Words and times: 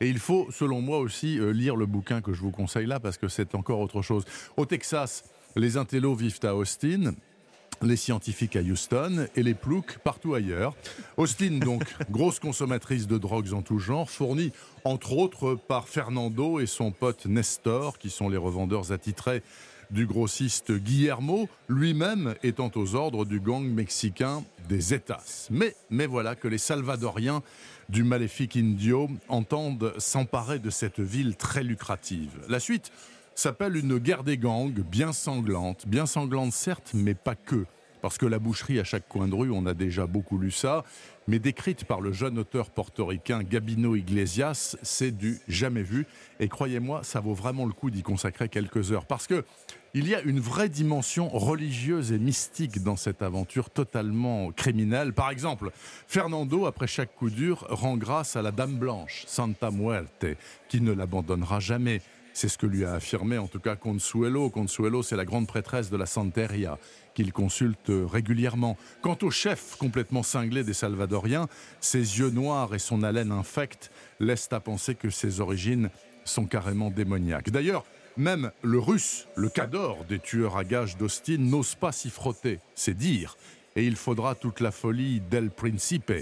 Et 0.00 0.08
il 0.08 0.18
faut, 0.18 0.48
selon 0.50 0.80
moi 0.80 0.98
aussi, 0.98 1.38
euh, 1.38 1.50
lire 1.50 1.76
le 1.76 1.86
bouquin 1.86 2.20
que 2.20 2.32
je 2.32 2.40
vous 2.40 2.50
conseille 2.50 2.86
là, 2.86 3.00
parce 3.00 3.18
que 3.18 3.28
c'est 3.28 3.54
encore 3.54 3.80
autre 3.80 4.02
chose. 4.02 4.24
Au 4.56 4.64
Texas, 4.64 5.24
les 5.56 5.76
intellos 5.76 6.14
vivent 6.14 6.40
à 6.42 6.54
Austin 6.54 7.14
les 7.82 7.96
scientifiques 7.96 8.56
à 8.56 8.60
Houston 8.60 9.26
et 9.36 9.42
les 9.42 9.54
ploucs 9.54 9.98
partout 9.98 10.34
ailleurs. 10.34 10.74
Austin, 11.16 11.58
donc, 11.58 11.84
grosse 12.10 12.38
consommatrice 12.38 13.06
de 13.06 13.18
drogues 13.18 13.52
en 13.52 13.62
tout 13.62 13.78
genre, 13.78 14.10
fournie 14.10 14.52
entre 14.84 15.12
autres 15.12 15.54
par 15.54 15.88
Fernando 15.88 16.60
et 16.60 16.66
son 16.66 16.90
pote 16.90 17.26
Nestor, 17.26 17.98
qui 17.98 18.10
sont 18.10 18.28
les 18.28 18.36
revendeurs 18.36 18.92
attitrés 18.92 19.42
du 19.90 20.06
grossiste 20.06 20.72
Guillermo, 20.72 21.48
lui-même 21.68 22.34
étant 22.42 22.70
aux 22.74 22.94
ordres 22.94 23.24
du 23.24 23.40
gang 23.40 23.64
mexicain 23.64 24.44
des. 24.68 24.94
Mais, 25.50 25.74
mais 25.90 26.06
voilà 26.06 26.34
que 26.34 26.48
les 26.48 26.58
Salvadoriens 26.58 27.42
du 27.88 28.04
maléfique 28.04 28.56
Indio 28.56 29.08
entendent 29.28 29.94
s'emparer 29.98 30.58
de 30.58 30.70
cette 30.70 31.00
ville 31.00 31.36
très 31.36 31.62
lucrative. 31.62 32.30
La 32.48 32.60
suite 32.60 32.92
s'appelle 33.34 33.76
une 33.76 33.98
guerre 33.98 34.24
des 34.24 34.36
gangs 34.36 34.72
bien 34.72 35.12
sanglante, 35.12 35.86
bien 35.86 36.06
sanglante 36.06 36.52
certes, 36.52 36.90
mais 36.94 37.14
pas 37.14 37.34
que. 37.34 37.64
Parce 38.00 38.18
que 38.18 38.26
la 38.26 38.38
boucherie 38.38 38.80
à 38.80 38.84
chaque 38.84 39.08
coin 39.08 39.28
de 39.28 39.34
rue, 39.34 39.50
on 39.50 39.66
a 39.66 39.74
déjà 39.74 40.06
beaucoup 40.06 40.38
lu 40.38 40.50
ça, 40.50 40.84
mais 41.26 41.38
décrite 41.38 41.84
par 41.84 42.00
le 42.00 42.12
jeune 42.12 42.38
auteur 42.38 42.70
portoricain 42.70 43.42
Gabino 43.42 43.96
Iglesias, 43.96 44.76
c'est 44.82 45.10
du 45.10 45.38
jamais 45.48 45.82
vu. 45.82 46.06
Et 46.40 46.48
croyez-moi, 46.48 47.02
ça 47.02 47.20
vaut 47.20 47.34
vraiment 47.34 47.66
le 47.66 47.72
coup 47.72 47.90
d'y 47.90 48.02
consacrer 48.02 48.48
quelques 48.48 48.92
heures. 48.92 49.06
Parce 49.06 49.26
que 49.26 49.44
il 49.94 50.06
y 50.06 50.14
a 50.14 50.20
une 50.20 50.38
vraie 50.38 50.68
dimension 50.68 51.28
religieuse 51.30 52.12
et 52.12 52.18
mystique 52.18 52.82
dans 52.82 52.96
cette 52.96 53.22
aventure 53.22 53.70
totalement 53.70 54.52
criminelle. 54.52 55.14
Par 55.14 55.30
exemple, 55.30 55.70
Fernando, 56.06 56.66
après 56.66 56.86
chaque 56.86 57.14
coup 57.14 57.30
dur, 57.30 57.66
rend 57.70 57.96
grâce 57.96 58.36
à 58.36 58.42
la 58.42 58.52
Dame 58.52 58.76
Blanche, 58.76 59.24
Santa 59.26 59.70
Muerte, 59.70 60.26
qui 60.68 60.82
ne 60.82 60.92
l'abandonnera 60.92 61.58
jamais. 61.58 62.02
C'est 62.40 62.46
ce 62.46 62.56
que 62.56 62.66
lui 62.66 62.84
a 62.84 62.94
affirmé 62.94 63.36
en 63.36 63.48
tout 63.48 63.58
cas 63.58 63.74
Consuelo. 63.74 64.48
Consuelo, 64.48 65.02
c'est 65.02 65.16
la 65.16 65.24
grande 65.24 65.48
prêtresse 65.48 65.90
de 65.90 65.96
la 65.96 66.06
Santeria 66.06 66.78
qu'il 67.12 67.32
consulte 67.32 67.90
régulièrement. 67.90 68.76
Quant 69.02 69.18
au 69.22 69.30
chef 69.32 69.74
complètement 69.76 70.22
cinglé 70.22 70.62
des 70.62 70.72
Salvadoriens, 70.72 71.48
ses 71.80 71.98
yeux 71.98 72.30
noirs 72.30 72.76
et 72.76 72.78
son 72.78 73.02
haleine 73.02 73.32
infecte 73.32 73.90
laissent 74.20 74.52
à 74.52 74.60
penser 74.60 74.94
que 74.94 75.10
ses 75.10 75.40
origines 75.40 75.90
sont 76.24 76.46
carrément 76.46 76.90
démoniaques. 76.90 77.50
D'ailleurs, 77.50 77.84
même 78.16 78.52
le 78.62 78.78
russe, 78.78 79.26
le 79.34 79.48
cador 79.48 80.04
des 80.08 80.20
tueurs 80.20 80.56
à 80.56 80.62
gages 80.62 80.96
d'Austin, 80.96 81.38
n'ose 81.38 81.74
pas 81.74 81.90
s'y 81.90 82.08
frotter, 82.08 82.60
c'est 82.76 82.96
dire. 82.96 83.36
Et 83.74 83.84
il 83.84 83.96
faudra 83.96 84.36
toute 84.36 84.60
la 84.60 84.70
folie 84.70 85.20
d'El 85.28 85.50
Principe, 85.50 86.12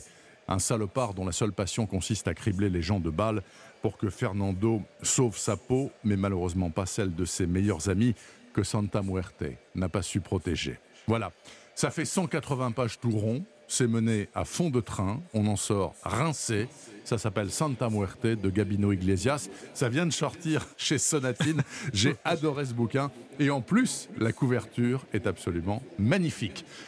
un 0.48 0.58
salopard 0.58 1.14
dont 1.14 1.24
la 1.24 1.32
seule 1.32 1.52
passion 1.52 1.86
consiste 1.86 2.28
à 2.28 2.34
cribler 2.34 2.70
les 2.70 2.82
gens 2.82 3.00
de 3.00 3.10
balle 3.10 3.42
pour 3.82 3.98
que 3.98 4.10
Fernando 4.10 4.82
sauve 5.02 5.36
sa 5.36 5.56
peau, 5.56 5.90
mais 6.04 6.16
malheureusement 6.16 6.70
pas 6.70 6.86
celle 6.86 7.14
de 7.14 7.24
ses 7.24 7.46
meilleurs 7.46 7.88
amis 7.88 8.14
que 8.52 8.62
Santa 8.62 9.02
Muerte 9.02 9.44
n'a 9.74 9.88
pas 9.88 10.02
su 10.02 10.20
protéger. 10.20 10.78
Voilà, 11.06 11.32
ça 11.74 11.90
fait 11.90 12.04
180 12.04 12.72
pages 12.72 12.98
tout 12.98 13.10
rond, 13.10 13.44
c'est 13.68 13.86
mené 13.86 14.28
à 14.34 14.44
fond 14.44 14.70
de 14.70 14.80
train, 14.80 15.20
on 15.34 15.46
en 15.46 15.56
sort 15.56 15.94
rincé. 16.02 16.68
Ça 17.04 17.18
s'appelle 17.18 17.50
Santa 17.50 17.88
Muerte 17.88 18.26
de 18.26 18.50
Gabino 18.50 18.92
Iglesias. 18.92 19.48
Ça 19.74 19.88
vient 19.88 20.06
de 20.06 20.12
sortir 20.12 20.66
chez 20.76 20.98
Sonatine. 20.98 21.62
J'ai 21.92 22.16
adoré 22.24 22.64
ce 22.64 22.74
bouquin. 22.74 23.10
Et 23.38 23.50
en 23.50 23.60
plus, 23.60 24.08
la 24.18 24.32
couverture 24.32 25.04
est 25.12 25.26
absolument 25.26 25.82
magnifique. 25.98 26.64